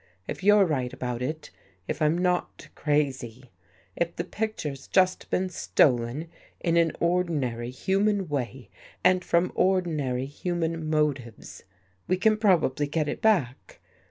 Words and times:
If 0.27 0.43
you're 0.43 0.65
right 0.65 0.91
about 0.91 1.21
it, 1.21 1.51
if 1.87 2.01
I'm 2.01 2.17
not 2.17 2.69
crazy, 2.73 3.51
if 3.95 4.15
the 4.15 4.23
picture's 4.23 4.87
just 4.87 5.29
been 5.29 5.47
stolen 5.49 6.27
in 6.59 6.75
an 6.75 6.93
ordi 6.99 7.29
nary, 7.29 7.69
human 7.69 8.27
way 8.27 8.71
and 9.03 9.23
from 9.23 9.51
ordinary 9.53 10.25
human 10.25 10.89
motives, 10.89 11.65
we 12.07 12.17
can 12.17 12.37
probably 12.37 12.87
get 12.87 13.07
it 13.07 13.21
back. 13.21 13.79